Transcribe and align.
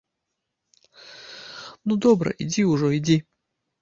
Ну, 1.91 1.99
добра, 2.07 2.29
ідзі 2.47 2.67
ўжо, 2.73 2.87
ідзі! 3.01 3.17